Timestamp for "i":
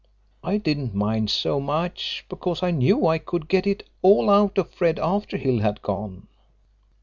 0.43-0.57, 2.63-2.71, 3.05-3.19